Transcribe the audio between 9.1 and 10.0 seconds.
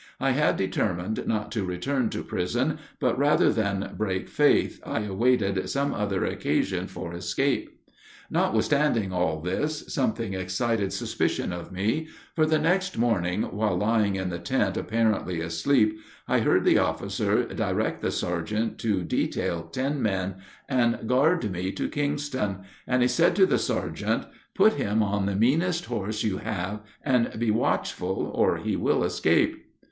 all this,